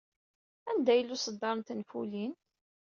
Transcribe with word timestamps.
Anda 0.69 0.93
yella 0.95 1.13
uṣeddar 1.15 1.53
n 1.55 1.61
tenfulin? 1.67 2.33